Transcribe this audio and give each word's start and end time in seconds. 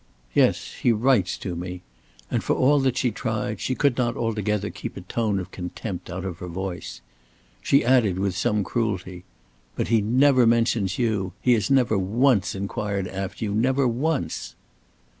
"Yes, 0.33 0.73
he 0.81 0.91
writes 0.91 1.37
to 1.37 1.55
me," 1.55 1.83
and 2.31 2.43
for 2.43 2.55
all 2.55 2.79
that 2.79 2.97
she 2.97 3.11
tried, 3.11 3.59
she 3.61 3.75
could 3.75 3.99
not 3.99 4.17
altogether 4.17 4.71
keep 4.71 4.97
a 4.97 5.01
tone 5.01 5.37
of 5.37 5.51
contempt 5.51 6.09
out 6.09 6.25
of 6.25 6.39
her 6.39 6.47
voice. 6.47 7.01
She 7.61 7.85
added 7.85 8.17
with 8.17 8.35
some 8.35 8.63
cruelty: 8.63 9.25
"But 9.75 9.89
he 9.89 10.01
never 10.01 10.47
mentions 10.47 10.97
you. 10.97 11.33
He 11.39 11.53
has 11.53 11.69
never 11.69 11.99
once 11.99 12.55
inquired 12.55 13.07
after 13.09 13.45
you, 13.45 13.53
never 13.53 13.87
once." 13.87 14.55